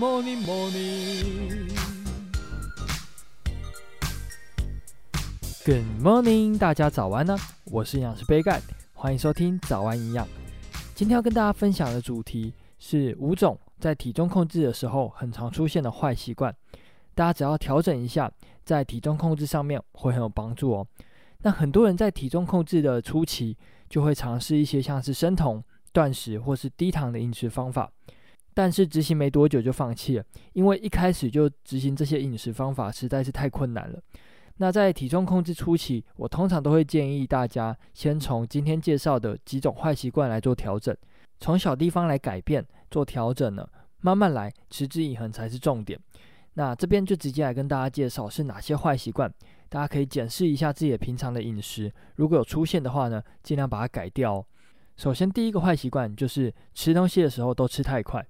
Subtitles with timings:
[0.00, 1.68] morning, morning.
[5.62, 7.36] Good morning，大家早安呢！
[7.66, 8.62] 我是营养师杯盖，
[8.94, 10.26] 欢迎收听早安营养。
[10.94, 16.56] 今天要跟大家分享的主题是五种在体重控制的时候很常出现的坏习惯，
[17.14, 18.32] 大家只要调整一下，
[18.64, 20.86] 在体重控制上面会很有帮助哦。
[21.42, 23.54] 那很多人在体重控制的初期，
[23.90, 25.62] 就会尝试一些像是生酮、
[25.92, 27.92] 断食或是低糖的饮食方法，
[28.52, 34.00] 但是执行没多久就放弃了，因为一开始就执行这些饮食方法实在是太困难了。
[34.56, 40.94] 那在体重控制初期，我通常都会建议大家先从今天介绍的几种坏习惯来做调整，
[41.38, 43.66] 从小地方来改变做调整呢，
[44.00, 45.98] 慢慢来，持之以恒才是重点。
[46.54, 49.32] 那这边就直接来跟大家介绍是哪些坏习惯，
[49.68, 54.44] 大家可以检视一下自己的平常的饮食，如果有出现的话呢，尽量把它改掉。
[55.00, 58.22] 首先，第一个坏习惯就是吃东西的时候都吃太快。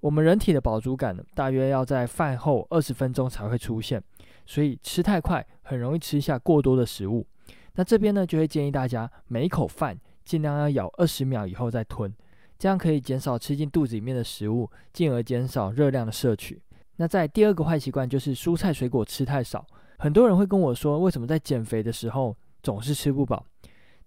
[0.00, 4.02] 我们人体的饱足感，大约要在饭后二十分钟才会出现，
[4.46, 7.26] 所以吃太快很容易吃下过多的食物。
[7.74, 12.10] 那这边呢，就会建议大家每一口饭尽量要咬二十秒以后再吞，
[12.58, 16.58] 这样可以减少吃进肚子里面的食物，进而减少热量的摄取。
[16.96, 19.66] 那在第二个坏习惯就是蔬菜水果吃太少，
[19.98, 23.44] 很多人会跟我说，为什么在减肥的时候总是吃不饱？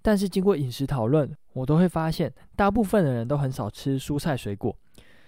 [0.02, 4.75] 但是经过饮食讨论，我都会发现，大部分的人都很少吃蔬菜水果。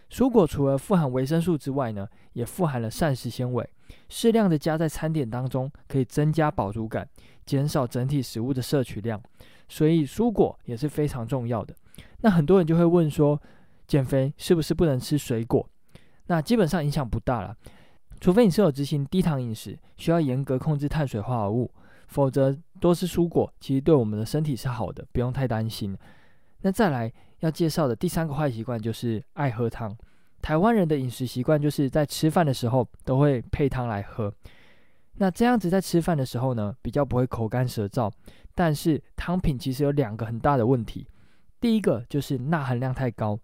[0.09, 3.67] 蔬果除了富含维生素之外呢，也富含了膳食纤维，
[4.09, 7.07] 适量的加在餐点当中，可以增加饱足感，
[7.45, 9.22] 减少整体食物的摄取量。
[9.67, 11.75] 所以蔬果也是非常重要的。
[12.22, 13.39] 那很多人就会问说，
[13.88, 15.67] 减肥是不是不能吃水果？
[16.27, 17.55] 那基本上影响不大了，
[18.19, 21.72] 除非你是有执行低糖饮食，需要严格控制碳水化合物，
[22.07, 25.95] 否则多吃蔬果其实对我们的身体是好的，不用太担心。
[26.61, 29.95] 那再来要介绍的第三个坏习惯就是爱喝汤。
[30.41, 34.33] 台湾人的饮食习惯就是在吃饭的时候都会配汤来喝，
[35.16, 38.11] 那这样子在吃饭的时候呢，比较不会口干舌燥。
[38.55, 41.07] 但是汤品其实有两个很大的问题，
[41.59, 43.39] 第一个就是钠含量太高，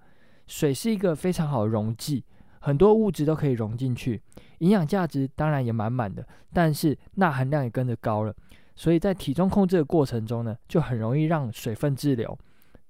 [0.47, 2.23] 水是一个非常好的溶剂。
[2.59, 4.22] 很多物质都可以溶进去，
[4.57, 8.34] 营养价值当然也满满的，但是钠含量也跟着高了，
[8.75, 12.35] 所以在体重控制的过程中呢，就很容易让水分滞留，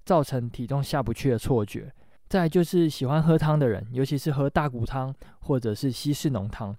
[0.06, 1.92] 造成体重下不去的错觉。
[2.28, 6.76] 再就是喜欢喝汤的人，尤其是喝大骨汤或者是西式浓汤，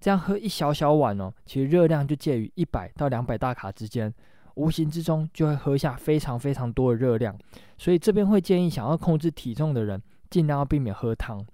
[0.00, 4.12] 这样喝一小小碗哦，其实热量就介于一百到两百大卡之间，
[4.54, 7.36] 无形之中就会喝下非常非常多的热量，
[7.76, 11.44] 所以这边会建议想要控制体重的人，尽量要避免喝汤。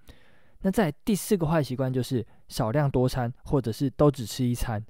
[0.62, 4.82] 那在第四个坏习惯就是少量多餐，或者是都只吃一餐。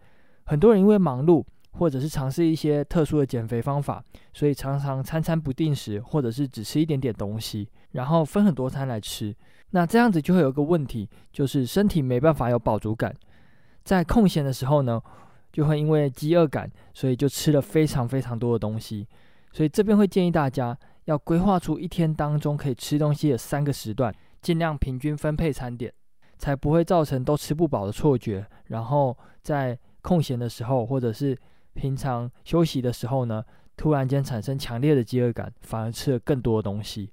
[0.44, 1.42] 很多人因为忙碌，
[1.78, 4.02] 或者是尝试一些特殊的减肥方法，
[4.32, 9.34] 所以常常餐餐不定时，或者是只吃一点点东西，然后分很多餐来吃。
[9.70, 13.14] 那这样子就会有一个问题，就是身体没办法有饱足感。
[13.82, 15.00] 在空闲的时候呢，
[15.52, 19.06] 就会因为饥饿感，所以就吃了非常非常多的东西。
[19.52, 24.14] 所以这边会建议大家要规划出一天当中可以吃东西的三个时段。
[24.40, 25.90] 尽量平均分配餐点，
[26.36, 28.46] 才不会造成都吃不饱的错觉。
[28.66, 31.34] 然后在空闲的时候，或者是
[31.74, 33.44] 平常休息的时候呢，
[33.76, 37.10] 突然间产生强烈的饥饿感，反而吃了更多的东西。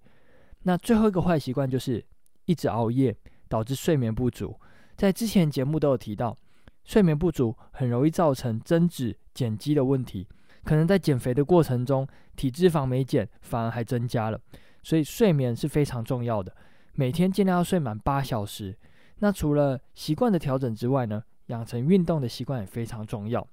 [0.63, 2.03] 那最后一个坏习惯就是
[2.45, 3.16] 一直熬夜，
[3.50, 4.55] 导致睡眠不足。
[4.95, 6.38] 在之前节目都有提到，
[6.83, 10.27] 睡眠不足很容易造成增脂减肌的问题，
[10.63, 14.39] 可能在减肥的过程中，体脂肪没减，反而还增加了。
[14.83, 16.55] 所以睡眠是非常重要的。
[16.94, 18.77] 每天尽量要睡满八小时。
[19.19, 23.47] 那除了习惯的调整之外呢，养成运动的习惯也非常重要。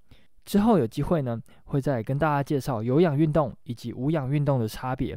[0.48, 5.14] 之后有机会呢，会再跟大家介绍有氧运动以及无氧运动的差别。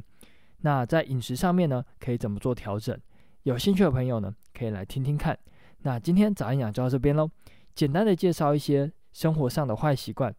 [0.57, 2.99] 那在饮食上面呢，可以怎么做调整？
[3.43, 5.39] 有兴趣的朋友呢，可以来听听看。
[5.83, 7.29] 那今天早安营养就到这边喽，
[7.73, 10.35] 简单的介绍一些生活上的坏习惯，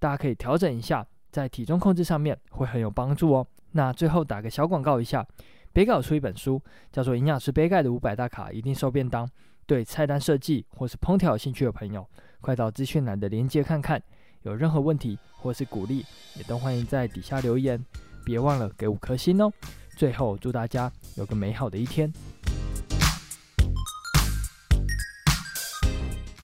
[0.00, 3.46] 大家可以调整一下，在体重控制上面会很有帮助哦。
[3.70, 5.24] 那最后打个小广告一下。
[5.72, 9.24] 别搞出一本书，叫做《营养师杯盖的五百大卡一定瘦便当》。
[9.66, 12.04] 对菜单设计或是烹调有兴趣的朋友，
[12.40, 14.02] 快到资讯栏的链接看看。
[14.44, 16.04] 有任何问题或是鼓励，
[16.36, 17.82] 也都欢迎在底下留言。
[18.24, 19.52] 别忘了给五颗星哦。
[19.96, 22.12] 最后，祝大家有个美好的一天。